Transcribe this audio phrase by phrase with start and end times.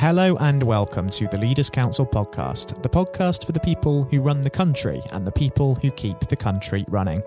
[0.00, 4.40] Hello and welcome to the Leaders Council podcast, the podcast for the people who run
[4.40, 7.22] the country and the people who keep the country running.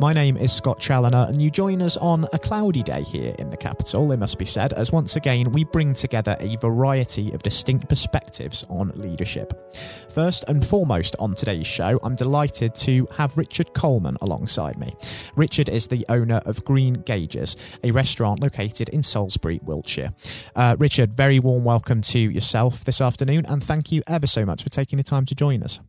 [0.00, 3.48] My name is Scott Challoner, and you join us on a cloudy day here in
[3.48, 7.44] the capital, it must be said, as once again we bring together a variety of
[7.44, 9.72] distinct perspectives on leadership.
[10.10, 14.96] First and foremost on today's show, I'm delighted to have Richard Coleman alongside me.
[15.36, 20.12] Richard is the owner of Greengages, a restaurant located in Salisbury, Wiltshire.
[20.56, 24.62] Uh, Richard, very warm welcome to yourself this afternoon, and thank you ever so much
[24.62, 25.80] for taking the time to join us.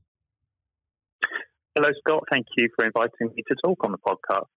[1.76, 2.24] Hello, Scott.
[2.32, 4.48] Thank you for inviting me to talk on the podcast.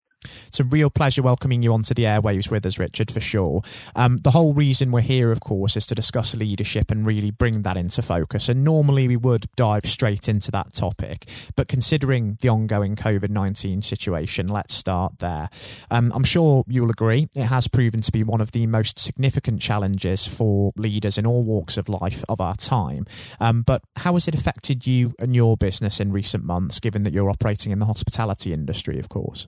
[0.47, 3.61] It's a real pleasure welcoming you onto the airwaves with us, Richard, for sure.
[3.95, 7.63] Um, the whole reason we're here, of course, is to discuss leadership and really bring
[7.63, 8.49] that into focus.
[8.49, 11.27] And normally we would dive straight into that topic.
[11.55, 15.49] But considering the ongoing COVID 19 situation, let's start there.
[15.89, 19.61] Um, I'm sure you'll agree it has proven to be one of the most significant
[19.61, 23.05] challenges for leaders in all walks of life of our time.
[23.39, 27.13] Um, but how has it affected you and your business in recent months, given that
[27.13, 29.47] you're operating in the hospitality industry, of course?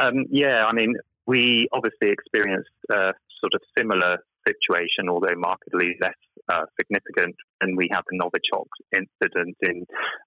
[0.00, 0.94] Um, yeah, I mean,
[1.26, 6.14] we obviously experienced a sort of similar situation, although markedly less
[6.52, 9.86] uh, significant, and we had the Novichok incident in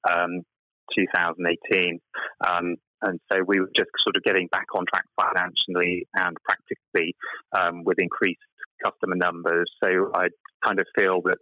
[0.09, 0.41] um,
[0.95, 1.99] 2018.
[2.47, 7.15] Um, and so we were just sort of getting back on track financially and practically
[7.57, 8.41] um, with increased
[8.83, 9.71] customer numbers.
[9.83, 10.27] So I
[10.65, 11.37] kind of feel that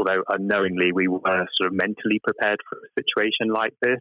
[0.00, 1.20] although unknowingly we were
[1.60, 4.00] sort of mentally prepared for a situation like this.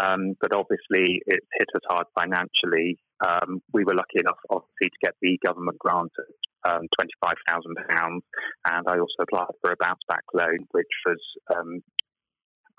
[0.00, 2.98] Um, but obviously, it hit us hard financially.
[3.24, 8.20] Um, we were lucky enough, obviously, to get the government grant of um, £25,000.
[8.66, 11.20] And I also applied for a bounce back loan, which was,
[11.56, 11.80] um,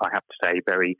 [0.03, 0.97] I have to say, very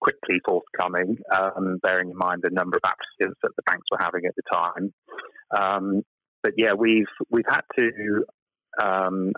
[0.00, 4.22] quickly forthcoming, um, bearing in mind the number of applicants that the banks were having
[4.26, 4.94] at the time.
[5.58, 6.02] Um,
[6.42, 8.24] but yeah, we've we've had to
[8.80, 9.32] um,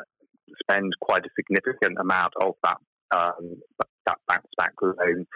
[0.62, 2.78] spend quite a significant amount of that
[3.12, 3.56] um,
[4.06, 5.26] that bounce back loan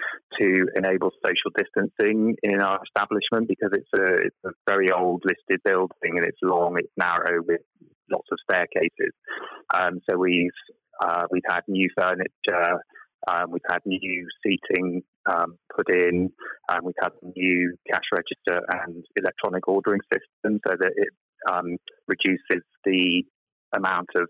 [0.41, 5.61] to enable social distancing in our establishment because it's a it's a very old listed
[5.65, 7.61] building and it's long, it's narrow with
[8.11, 9.13] lots of staircases.
[9.75, 10.51] Um, so we've
[11.03, 12.81] uh, we've had new furniture.
[13.27, 16.31] Um, we've had new seating um, put in.
[16.69, 21.09] Um, we've had new cash register and electronic ordering system so that it
[21.51, 23.25] um, reduces the
[23.75, 24.29] amount of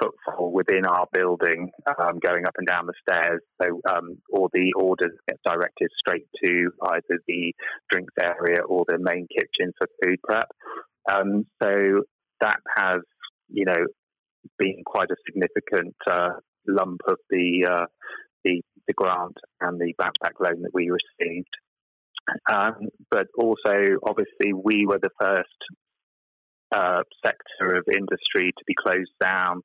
[0.00, 3.40] footfall within our building um, going up and down the stairs.
[3.62, 7.52] So um, all the orders get directed straight to either the
[7.90, 10.48] drinks area or the main kitchen for food prep.
[11.12, 12.02] Um, so
[12.40, 13.00] that has,
[13.48, 13.84] you know,
[14.58, 16.30] been quite a significant uh,
[16.66, 17.86] lump of the, uh,
[18.44, 21.54] the the grant and the backpack loan that we received.
[22.52, 25.48] Um, but also, obviously, we were the first
[26.72, 29.62] uh, sector of industry to be closed down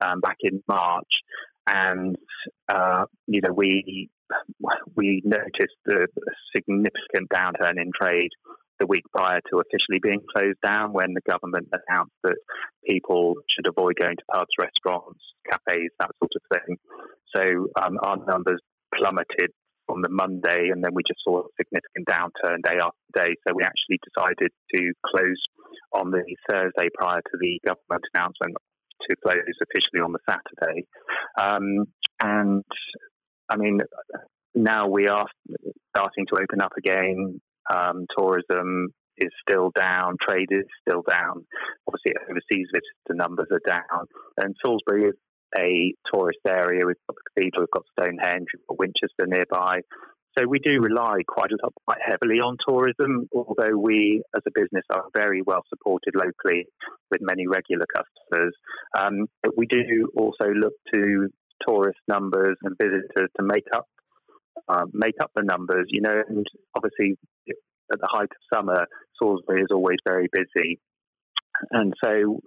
[0.00, 1.22] um, back in March,
[1.66, 2.16] and
[2.68, 4.10] uh, you know we
[4.94, 6.06] we noticed a
[6.54, 8.30] significant downturn in trade
[8.78, 12.36] the week prior to officially being closed down when the government announced that
[12.88, 15.20] people should avoid going to pubs, restaurants,
[15.50, 16.76] cafes, that sort of thing.
[17.34, 17.42] So
[17.82, 18.60] um, our numbers
[18.94, 19.50] plummeted
[19.88, 23.34] on the Monday, and then we just saw a significant downturn day after day.
[23.46, 25.40] So we actually decided to close
[25.92, 28.56] on the Thursday prior to the government announcement
[29.08, 30.86] to close officially on the Saturday.
[31.40, 31.86] Um,
[32.22, 32.64] and
[33.48, 33.80] I mean,
[34.54, 35.26] now we are
[35.96, 37.40] starting to open up again.
[37.72, 38.88] Um, tourism
[39.18, 41.44] is still down, trade is still down.
[41.86, 44.06] Obviously, overseas visitor numbers are down,
[44.42, 45.14] and Salisbury is
[45.58, 46.86] a tourist area.
[46.86, 49.80] We've got the cathedral, we've got Stonehenge, we've got Winchester nearby.
[50.38, 54.50] So we do rely quite a lot, quite heavily on tourism, although we as a
[54.54, 56.66] business are very well supported locally
[57.10, 58.54] with many regular customers.
[58.96, 61.28] Um, but we do also look to
[61.66, 63.86] tourist numbers and visitors to make up
[64.68, 65.86] uh, make up the numbers.
[65.88, 67.18] You know, and obviously
[67.92, 68.86] at the height of summer,
[69.20, 70.78] Salisbury is always very busy,
[71.72, 72.40] and so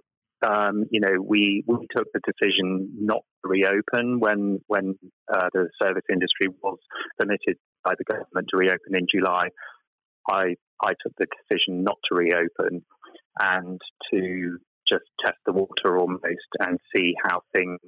[0.46, 4.94] um, you know, we, we took the decision not to reopen when when
[5.32, 6.78] uh, the service industry was
[7.18, 9.48] permitted by the government to reopen in July.
[10.30, 12.84] I I took the decision not to reopen
[13.40, 13.80] and
[14.12, 14.58] to
[14.88, 17.80] just test the water almost and see how things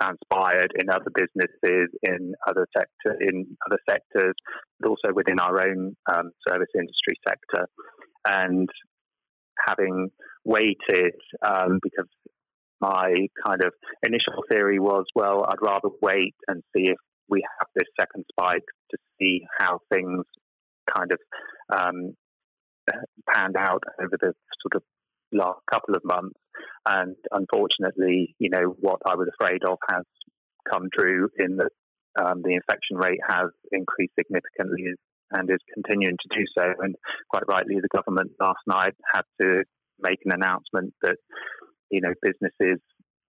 [0.00, 4.34] transpired in other businesses, in other sector, in other sectors,
[4.80, 7.66] but also within our own um, service industry sector.
[8.26, 8.68] And
[9.66, 10.10] having
[10.44, 11.14] waited
[11.44, 12.08] um, because
[12.80, 13.14] my
[13.44, 13.72] kind of
[14.06, 16.98] initial theory was, well, I'd rather wait and see if
[17.28, 20.24] we have this second spike to see how things
[20.96, 21.18] kind of
[21.76, 22.14] um,
[23.32, 24.32] panned out over the
[24.62, 24.82] sort of
[25.32, 26.38] last couple of months,
[26.86, 30.04] And unfortunately, you know, what I was afraid of has
[30.70, 31.72] come true in that
[32.20, 34.94] um, the infection rate has increased significantly
[35.32, 36.64] and is continuing to do so.
[36.80, 36.94] And
[37.28, 39.64] quite rightly, the government last night had to
[40.00, 41.16] make an announcement that,
[41.90, 42.80] you know, businesses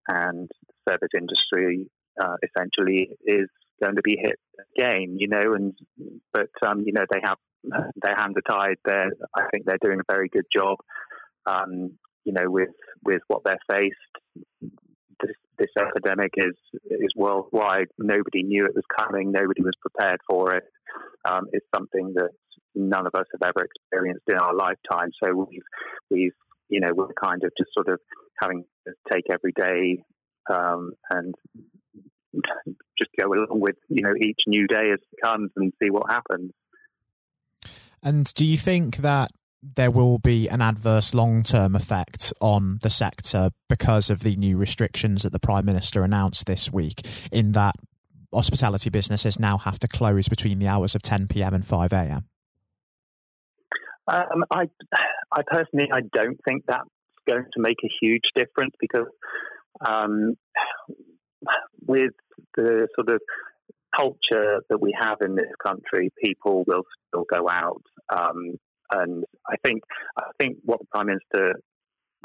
[0.07, 0.49] and
[0.87, 1.89] service industry
[2.21, 3.49] uh, essentially is
[3.81, 4.39] going to be hit
[4.77, 5.73] again, you know, and
[6.33, 8.77] but um, you know they have their hands are tied.
[8.85, 10.77] They're, I think they're doing a very good job,
[11.45, 11.91] um,
[12.23, 12.69] you know, with
[13.03, 13.95] with what they're faced.
[15.21, 16.55] This, this epidemic is
[16.85, 17.87] is worldwide.
[17.97, 19.31] Nobody knew it was coming.
[19.31, 20.63] Nobody was prepared for it.
[21.29, 22.29] Um, it's something that
[22.75, 25.09] none of us have ever experienced in our lifetime.
[25.23, 25.61] So we've
[26.09, 26.35] we've
[26.69, 27.99] you know we're kind of just sort of
[28.41, 30.01] having to take every day
[30.49, 31.35] um, and
[32.97, 36.11] just go along with you know each new day as it comes and see what
[36.11, 36.51] happens.
[38.01, 39.31] And do you think that
[39.61, 44.57] there will be an adverse long term effect on the sector because of the new
[44.57, 47.75] restrictions that the Prime Minister announced this week, in that
[48.33, 52.25] hospitality businesses now have to close between the hours of 10 pm and 5 am?
[54.07, 54.65] Um, I,
[55.31, 56.89] I personally, I don't think that's
[57.27, 59.07] going to make a huge difference because
[59.87, 60.35] um,
[61.85, 62.13] with
[62.55, 63.21] the sort of
[63.97, 67.81] culture that we have in this country, people will still go out.
[68.09, 68.55] Um,
[68.91, 69.83] and I think
[70.17, 71.59] I think what the prime minister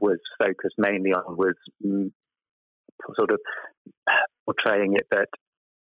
[0.00, 2.10] was focused mainly on was mm,
[3.18, 3.38] sort of
[4.46, 5.28] portraying it that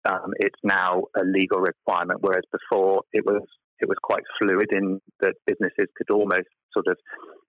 [0.05, 3.43] um, it's now a legal requirement, whereas before it was
[3.79, 6.97] it was quite fluid in that businesses could almost sort of,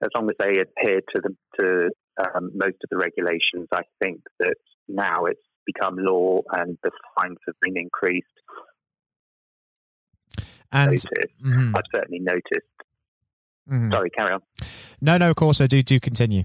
[0.03, 1.89] as long as they adhered to the to
[2.23, 4.55] um, most of the regulations, I think that
[4.87, 8.27] now it's become law and the fines have been increased.
[10.71, 11.75] And mm-hmm.
[11.75, 12.67] I've certainly noticed.
[13.69, 13.91] Mm-hmm.
[13.91, 14.41] Sorry, carry on.
[15.01, 15.83] No, no, of course I do.
[15.83, 16.43] Do continue.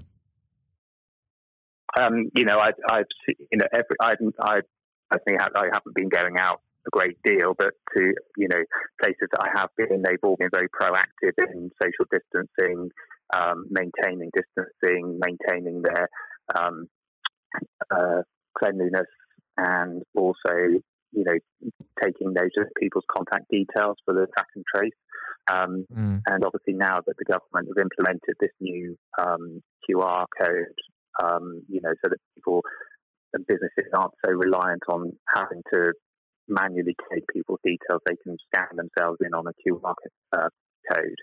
[1.99, 4.61] Um, you know, I, I've, you know, every, I, I,
[5.11, 8.63] I think I haven't been going out a great deal, but to you know
[9.01, 12.91] places that I have been, they've all been very proactive in social distancing,
[13.35, 16.09] um, maintaining distancing, maintaining their
[16.59, 16.89] um,
[17.91, 18.23] uh,
[18.59, 19.07] cleanliness
[19.57, 20.55] and also,
[21.13, 21.71] you know,
[22.03, 24.93] taking note of people's contact details for the track and trace.
[25.51, 26.21] Um, mm.
[26.27, 30.77] And obviously, now that the government has implemented this new um, QR code,
[31.23, 32.63] um, you know, so that people
[33.33, 35.93] and businesses aren't so reliant on having to
[36.49, 39.95] manually take people's details, they can scan themselves in on a QR
[40.33, 40.49] uh,
[40.93, 41.21] code.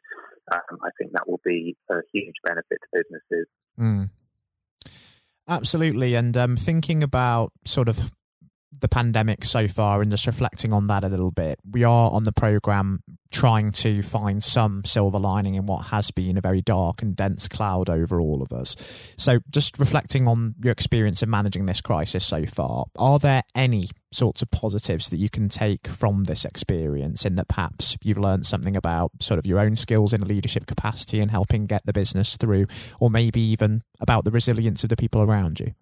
[0.53, 3.47] Um, I think that will be a huge benefit to businesses.
[3.79, 4.09] Mm.
[5.47, 6.15] Absolutely.
[6.15, 8.11] And um, thinking about sort of
[8.85, 12.23] the pandemic so far and just reflecting on that a little bit, we are on
[12.23, 13.01] the program
[13.31, 17.47] trying to find some silver lining in what has been a very dark and dense
[17.47, 18.75] cloud over all of us.
[19.17, 23.87] So, just reflecting on your experience of managing this crisis so far, are there any
[24.11, 28.45] sorts of positives that you can take from this experience in that perhaps you've learned
[28.45, 31.93] something about sort of your own skills in a leadership capacity and helping get the
[31.93, 32.67] business through,
[32.99, 35.73] or maybe even about the resilience of the people around you?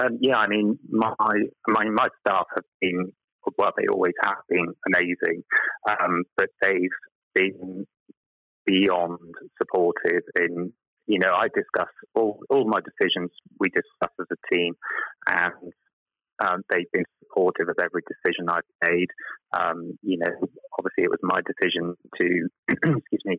[0.00, 3.12] Um, yeah, I mean, my, my my staff have been
[3.56, 5.44] well, they always have been amazing,
[5.88, 6.90] um, but they've
[7.34, 7.86] been
[8.66, 9.18] beyond
[9.60, 10.72] supportive in.
[11.06, 13.30] You know, I discuss all all my decisions.
[13.60, 14.74] We discuss as a team,
[15.28, 15.72] and
[16.44, 19.08] um, they've been supportive of every decision I've made.
[19.58, 20.32] Um, you know,
[20.78, 22.48] obviously it was my decision to,
[22.98, 23.38] excuse me,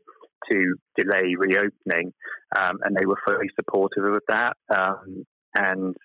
[0.51, 2.13] to delay reopening,
[2.57, 4.55] um, and they were fully supportive of that.
[4.73, 5.95] Um, and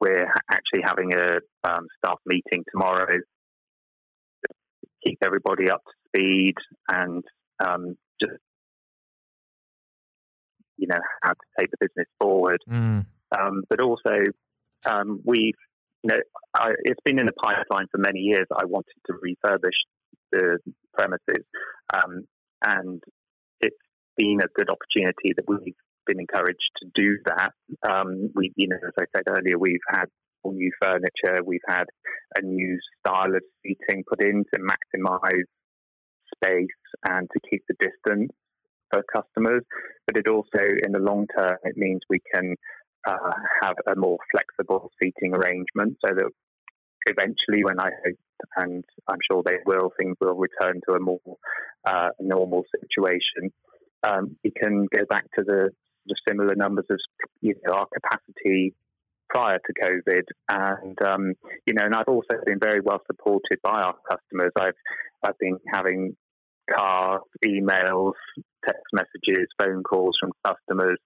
[0.00, 1.38] we're actually having a
[1.68, 4.54] um, staff meeting tomorrow to
[5.04, 6.54] keep everybody up to speed
[6.88, 7.24] and
[7.64, 8.38] um, just
[10.76, 12.60] you know how to take the business forward.
[12.68, 13.06] Mm.
[13.38, 14.22] Um, but also,
[14.88, 15.54] um, we've
[16.02, 16.20] you know
[16.54, 18.46] I, it's been in the pipeline for many years.
[18.52, 19.78] I wanted to refurbish
[20.30, 20.58] the
[20.94, 21.44] premises,
[21.92, 22.24] um,
[22.64, 23.02] and
[23.60, 23.76] it's
[24.16, 25.74] been a good opportunity that we've
[26.08, 27.52] been encouraged to do that.
[27.88, 30.06] Um, we, you know, as I said earlier, we've had
[30.42, 31.84] all new furniture, we've had
[32.36, 35.48] a new style of seating put in to maximise
[36.34, 36.66] space
[37.08, 38.32] and to keep the distance
[38.90, 39.62] for customers.
[40.06, 42.54] But it also, in the long term, it means we can
[43.06, 46.30] uh, have a more flexible seating arrangement so that
[47.06, 48.16] eventually, when I hope
[48.56, 51.18] and I'm sure they will, things will return to a more
[51.84, 53.52] uh, normal situation.
[54.06, 55.70] Um, we can go back to the
[56.08, 56.98] the similar numbers as
[57.40, 58.74] you know our capacity
[59.28, 61.34] prior to COVID, and um,
[61.66, 64.52] you know, and I've also been very well supported by our customers.
[64.58, 64.74] I've
[65.22, 66.16] I've been having
[66.74, 68.12] cards, emails,
[68.64, 70.98] text messages, phone calls from customers,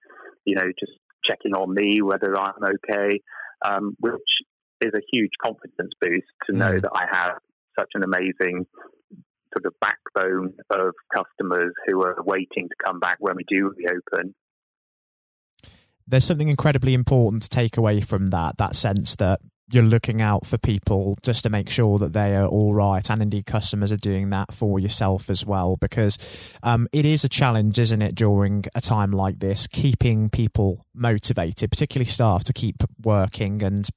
[0.44, 0.92] you know, just
[1.24, 3.20] checking on me whether I'm okay,
[3.64, 4.20] um, which
[4.80, 6.82] is a huge confidence boost to know mm.
[6.82, 7.38] that I have
[7.78, 8.66] such an amazing
[9.54, 14.34] sort of backbone of customers who are waiting to come back when we do reopen.
[16.06, 19.40] There's something incredibly important to take away from that, that sense that
[19.70, 23.22] you're looking out for people just to make sure that they are all right and
[23.22, 26.18] indeed customers are doing that for yourself as well because
[26.62, 31.70] um, it is a challenge isn't it during a time like this keeping people motivated
[31.70, 33.88] particularly staff to keep working and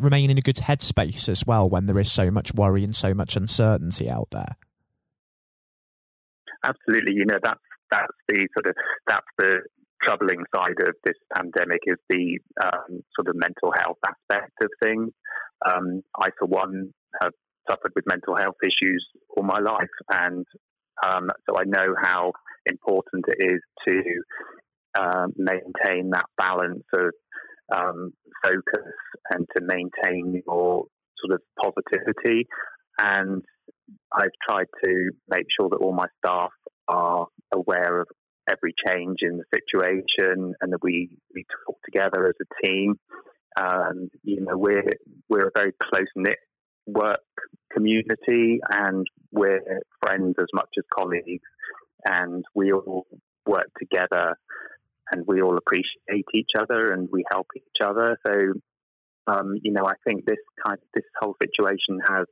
[0.00, 3.14] remain in a good headspace as well when there is so much worry and so
[3.14, 4.56] much uncertainty out there?
[6.64, 7.14] Absolutely.
[7.14, 8.74] You know that's that's the sort of
[9.06, 9.60] that's the
[10.02, 15.10] troubling side of this pandemic is the um, sort of mental health aspect of things.
[15.66, 16.92] Um, I, for one,
[17.22, 17.32] have
[17.68, 19.04] suffered with mental health issues
[19.36, 20.46] all my life, and
[21.06, 22.32] um, so I know how
[22.66, 24.02] important it is to
[24.98, 27.12] uh, maintain that balance of
[27.74, 28.92] um, focus
[29.30, 30.84] and to maintain your
[31.18, 32.46] sort of positivity.
[33.00, 33.42] And
[34.12, 36.50] I've tried to make sure that all my staff
[36.88, 38.08] are aware of
[38.50, 42.94] every change in the situation and that we, we talk together as a team.
[43.60, 44.84] Um, you know, we're
[45.28, 46.38] we're a very close knit
[46.86, 47.20] work
[47.72, 49.60] community and we're
[50.00, 51.42] friends as much as colleagues
[52.04, 53.06] and we all
[53.46, 54.36] work together
[55.12, 58.16] and we all appreciate each other and we help each other.
[58.26, 58.32] So,
[59.26, 62.26] um, you know, I think this kind of, this whole situation has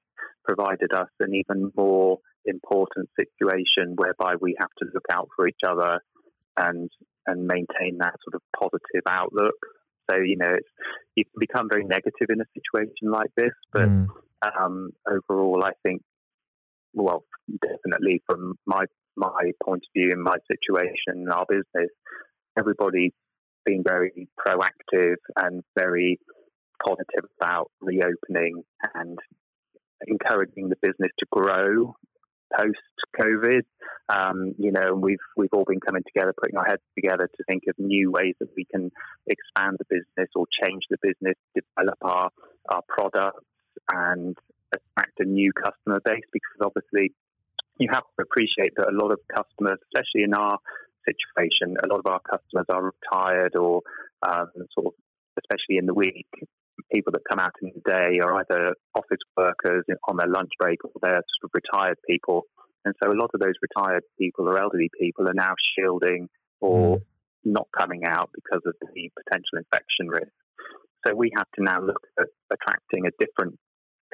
[0.46, 5.60] provided us an even more important situation whereby we have to look out for each
[5.66, 6.00] other
[6.56, 6.90] and
[7.26, 9.54] and maintain that sort of positive outlook.
[10.10, 10.68] So you know, it's
[11.14, 14.06] you can become very negative in a situation like this, but mm.
[14.58, 16.02] um, overall, I think,
[16.94, 17.24] well,
[17.62, 18.84] definitely from my
[19.16, 21.90] my point of view in my situation in our business,
[22.58, 23.12] everybody's
[23.64, 26.18] been very proactive and very
[26.86, 28.62] positive about reopening
[28.94, 29.18] and
[30.06, 31.94] encouraging the business to grow
[32.56, 32.78] post
[33.20, 33.62] COVID.
[34.08, 37.64] Um, you know, we've we've all been coming together, putting our heads together to think
[37.68, 38.90] of new ways that we can
[39.26, 42.30] expand the business or change the business, develop our
[42.70, 43.44] our products,
[43.92, 44.36] and
[44.72, 46.24] attract a new customer base.
[46.32, 47.14] Because obviously,
[47.78, 50.58] you have to appreciate that a lot of customers, especially in our
[51.04, 53.82] situation, a lot of our customers are retired or
[54.22, 54.92] um, sort of,
[55.38, 56.26] especially in the week,
[56.92, 60.84] people that come out in the day are either office workers on their lunch break
[60.84, 62.42] or they're sort of retired people.
[62.84, 66.28] And so a lot of those retired people or elderly people are now shielding
[66.60, 67.02] or mm.
[67.44, 70.32] not coming out because of the potential infection risk.
[71.06, 73.58] So we have to now look at attracting a different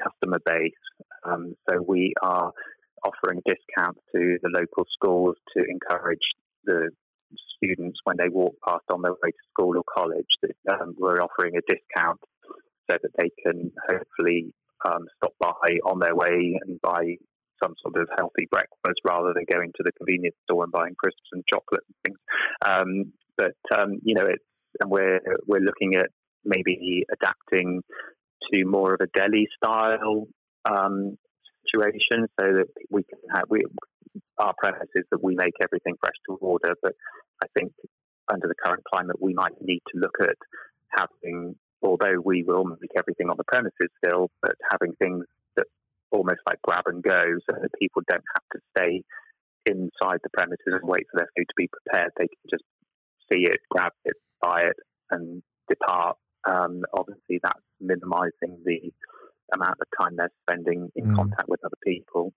[0.01, 0.71] customer base.
[1.23, 2.51] Um, so we are
[3.03, 6.19] offering discounts to the local schools to encourage
[6.65, 6.89] the
[7.57, 11.21] students when they walk past on their way to school or college that um, we're
[11.21, 12.19] offering a discount
[12.89, 14.53] so that they can hopefully
[14.85, 17.15] um, stop by on their way and buy
[17.63, 21.29] some sort of healthy breakfast rather than going to the convenience store and buying crisps
[21.31, 22.19] and chocolate and things.
[22.67, 24.43] Um, but um, you know, it's
[24.81, 26.09] and we're we're looking at
[26.43, 27.81] maybe adapting
[28.51, 30.27] to more of a deli style
[30.69, 31.17] um,
[31.65, 33.61] situation, so that we can have we
[34.37, 36.73] our premise is that we make everything fresh to order.
[36.81, 36.93] But
[37.43, 37.71] I think
[38.31, 40.35] under the current climate, we might need to look at
[40.97, 45.25] having although we will make everything on the premises still, but having things
[45.55, 45.67] that
[46.11, 49.03] almost like grab and go so that people don't have to stay
[49.65, 52.11] inside the premises and wait for their food to be prepared.
[52.17, 52.63] They can just
[53.31, 54.77] see it, grab it, buy it,
[55.11, 56.17] and depart.
[56.47, 58.91] Um, obviously, that's minimizing the
[59.53, 61.15] amount of time they're spending in mm.
[61.15, 62.33] contact with other people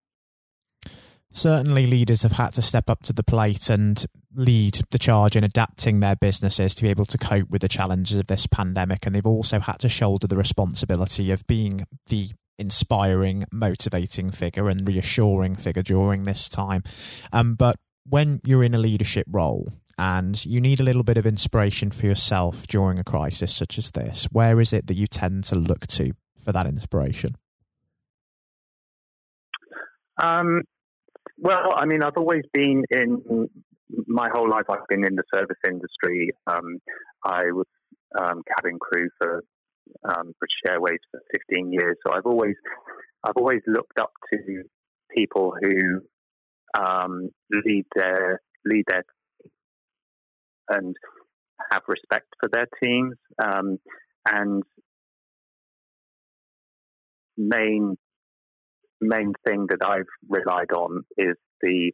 [1.32, 5.44] certainly leaders have had to step up to the plate and lead the charge in
[5.44, 9.06] adapting their businesses to be able to cope with the challenges of this pandemic.
[9.06, 14.87] And they've also had to shoulder the responsibility of being the inspiring, motivating figure and
[14.87, 16.82] reassuring figure during this time.
[17.32, 21.26] Um, but when you're in a leadership role and you need a little bit of
[21.26, 25.44] inspiration for yourself during a crisis such as this, where is it that you tend
[25.44, 27.37] to look to for that inspiration?
[30.20, 30.62] Um,
[31.38, 33.49] well, I mean, I've always been in
[34.07, 34.64] my whole life.
[34.71, 36.30] I've been in the service industry.
[36.47, 36.78] Um,
[37.25, 37.66] I was
[38.21, 39.45] um, cabin crew for
[40.04, 42.54] um, British Airways for 15 years, so I've always
[43.25, 44.62] I've always looked up to
[45.16, 46.00] people who
[46.78, 49.04] um, lead their lead their
[50.71, 50.95] and
[51.73, 53.78] have respect for their teams um,
[54.30, 54.62] and
[57.37, 57.97] main
[59.00, 61.92] main thing that I've relied on is the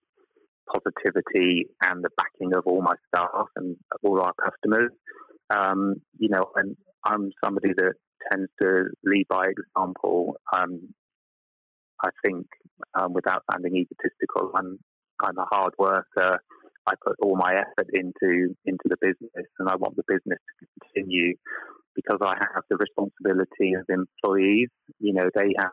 [0.72, 4.90] positivity and the backing of all my staff and all our customers.
[5.54, 7.94] um, you know, and I'm somebody that
[8.30, 10.36] tends to lead by example.
[10.56, 10.94] Um,
[12.02, 12.46] I think,
[12.98, 14.78] um, without sounding egotistical, I'm
[15.20, 16.40] I'm a hard worker.
[16.86, 20.66] I put all my effort into into the business, and I want the business to
[20.94, 21.34] continue
[21.94, 24.68] because I have the responsibility of employees.
[24.98, 25.72] You know, they have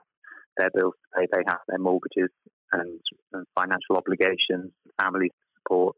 [0.58, 2.30] their bills to pay, they have their mortgages
[2.72, 3.00] and,
[3.34, 5.96] and financial obligations, families to support.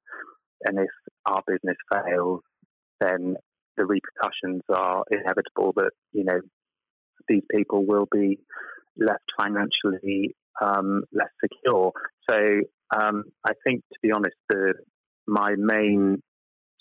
[0.66, 0.90] And if
[1.26, 2.42] our business fails,
[3.00, 3.36] then
[3.78, 6.40] the repercussions are inevitable that, you know,
[7.28, 8.40] these people will be
[8.98, 11.92] left financially um, less secure.
[12.30, 12.38] So
[12.96, 14.74] um, I think, to be honest, the,
[15.28, 16.22] my main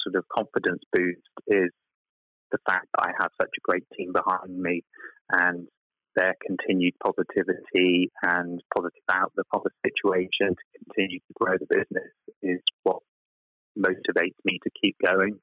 [0.01, 1.71] sort of confidence boost is
[2.51, 4.83] the fact that I have such a great team behind me
[5.31, 5.67] and
[6.17, 12.13] their continued positivity and positive outlook on the situation to continue to grow the business
[12.43, 12.99] is what
[13.79, 15.39] motivates me to keep going.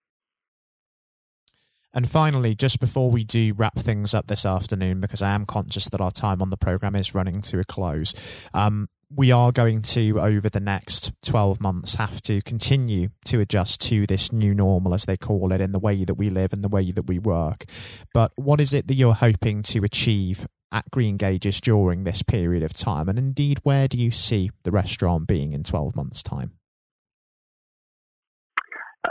[1.94, 5.86] And finally, just before we do wrap things up this afternoon, because I am conscious
[5.86, 8.14] that our time on the program is running to a close,
[8.54, 13.82] um, we are going to, over the next 12 months, have to continue to adjust
[13.82, 16.64] to this new normal, as they call it, in the way that we live and
[16.64, 17.66] the way that we work.
[18.14, 22.74] But what is it that you're hoping to achieve at Greengages during this period of
[22.74, 23.10] time?
[23.10, 26.52] And indeed, where do you see the restaurant being in 12 months' time?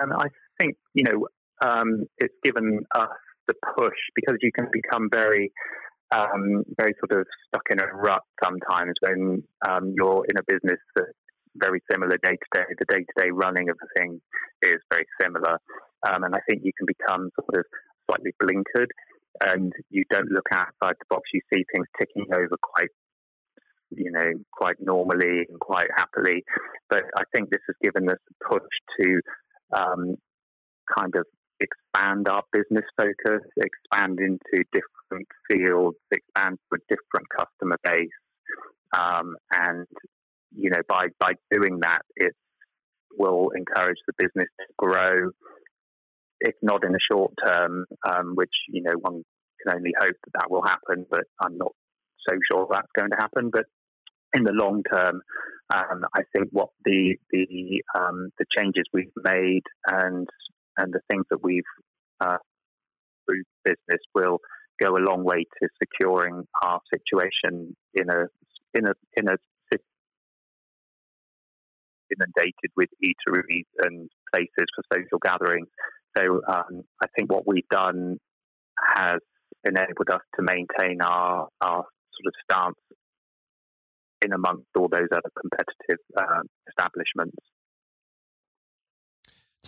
[0.00, 0.28] Um, I
[0.60, 1.28] think, you know,
[1.64, 3.08] um, it's given us
[3.46, 5.50] the push because you can become very,
[6.14, 10.80] um, very sort of stuck in a rut sometimes when um, you're in a business
[10.94, 11.08] that's
[11.56, 12.64] very similar day to day.
[12.78, 14.20] The day to day running of the thing
[14.62, 15.58] is very similar.
[16.06, 17.64] Um, and I think you can become sort of
[18.06, 18.90] slightly blinkered
[19.40, 21.22] and you don't look outside the box.
[21.32, 22.90] You see things ticking over quite,
[23.90, 26.44] you know, quite normally and quite happily.
[26.90, 28.68] But I think this has given us a push
[29.00, 29.20] to
[29.76, 30.16] um,
[30.96, 31.24] kind of
[31.60, 38.08] expand our business focus, expand into different fields, expand to a different customer base,
[38.96, 39.86] um, and
[40.54, 42.34] you know, by by doing that, it
[43.18, 45.30] will encourage the business to grow
[46.40, 49.22] if not in the short term, um, which you know one
[49.62, 51.72] can only hope that that will happen, but I'm not
[52.28, 53.50] so sure that's going to happen.
[53.52, 53.66] But
[54.34, 55.22] in the long term,
[55.74, 60.28] um, I think what the the um, the changes we've made and
[60.76, 61.62] and the things that we've
[62.20, 62.38] uh,
[63.26, 64.38] through business will
[64.80, 68.26] go a long way to securing our situation in a
[68.74, 69.36] in a in a
[72.10, 75.68] inundated with eateries and places for social gatherings.
[76.18, 78.18] So um, I think what we've done
[78.96, 79.20] has
[79.64, 82.78] enabled us to maintain our, our sort of stance
[84.24, 87.36] in amongst all those other competitive uh, establishments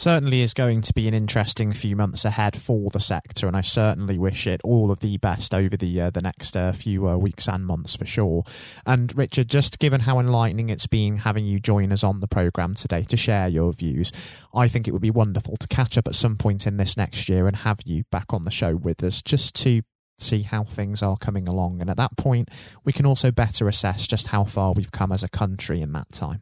[0.01, 3.61] certainly is going to be an interesting few months ahead for the sector, and I
[3.61, 7.19] certainly wish it all of the best over the uh, the next uh, few uh,
[7.19, 8.45] weeks and months for sure.
[8.87, 12.75] And Richard, just given how enlightening it's been having you join us on the program
[12.75, 14.11] today to share your views,
[14.55, 17.29] I think it would be wonderful to catch up at some point in this next
[17.29, 19.83] year and have you back on the show with us, just to
[20.19, 21.83] see how things are coming along.
[21.83, 22.49] And at that point,
[22.85, 26.11] we can also better assess just how far we've come as a country in that
[26.11, 26.41] time.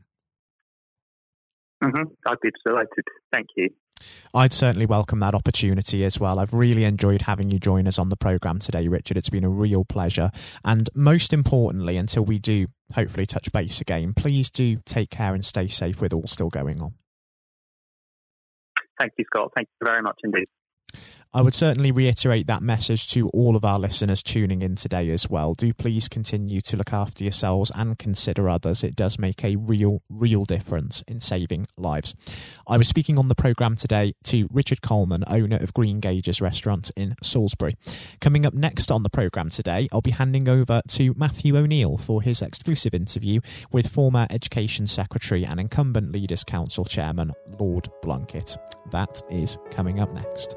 [1.83, 2.03] Mm-hmm.
[2.27, 3.05] I'd be delighted.
[3.33, 3.71] Thank you.
[4.35, 6.39] I'd certainly welcome that opportunity as well.
[6.39, 9.17] I've really enjoyed having you join us on the programme today, Richard.
[9.17, 10.31] It's been a real pleasure.
[10.65, 15.45] And most importantly, until we do hopefully touch base again, please do take care and
[15.45, 16.95] stay safe with all still going on.
[19.01, 19.53] Thank you, Scott.
[19.57, 20.49] Thank you very much indeed.
[21.35, 25.29] I would certainly reiterate that message to all of our listeners tuning in today as
[25.29, 25.53] well.
[25.53, 28.83] Do please continue to look after yourselves and consider others.
[28.83, 32.15] It does make a real, real difference in saving lives.
[32.67, 37.15] I was speaking on the programme today to Richard Coleman, owner of Greengages Restaurant in
[37.23, 37.75] Salisbury.
[38.23, 42.23] Coming up next on the programme today, I'll be handing over to Matthew O'Neill for
[42.23, 48.57] his exclusive interview with former Education Secretary and incumbent Leaders Council Chairman Lord Blunkett.
[48.91, 50.57] That is coming up next.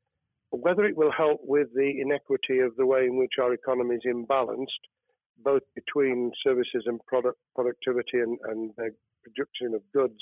[0.51, 4.01] Whether it will help with the inequity of the way in which our economy is
[4.05, 4.83] imbalanced,
[5.43, 8.89] both between services and product productivity and, and the
[9.23, 10.19] production of goods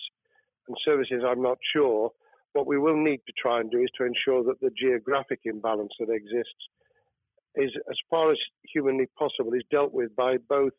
[0.68, 2.12] and services, I'm not sure.
[2.54, 5.94] What we will need to try and do is to ensure that the geographic imbalance
[6.00, 6.68] that exists
[7.56, 8.38] is, as far as
[8.74, 10.74] humanly possible, is dealt with by both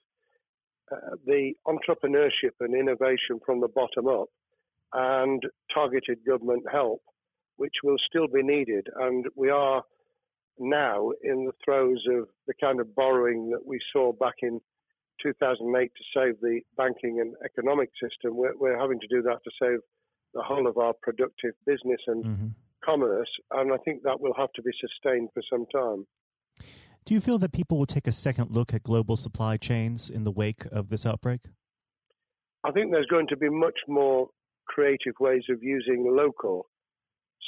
[0.92, 4.28] uh, the entrepreneurship and innovation from the bottom up
[4.92, 7.00] and targeted government help,
[7.60, 8.86] which will still be needed.
[8.96, 9.82] And we are
[10.58, 14.62] now in the throes of the kind of borrowing that we saw back in
[15.22, 18.34] 2008 to save the banking and economic system.
[18.34, 19.80] We're, we're having to do that to save
[20.32, 22.46] the whole of our productive business and mm-hmm.
[22.82, 23.28] commerce.
[23.50, 26.06] And I think that will have to be sustained for some time.
[27.04, 30.24] Do you feel that people will take a second look at global supply chains in
[30.24, 31.42] the wake of this outbreak?
[32.64, 34.28] I think there's going to be much more
[34.66, 36.66] creative ways of using local